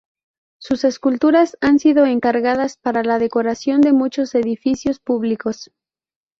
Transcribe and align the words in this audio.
Sus 0.59 0.83
esculturas 0.83 1.57
han 1.61 1.77
sido 1.77 2.07
encargadas 2.07 2.75
para 2.75 3.03
la 3.03 3.19
decoración 3.19 3.81
de 3.81 3.93
muchos 3.93 4.33
edificios 4.33 4.99
públicos. 4.99 5.69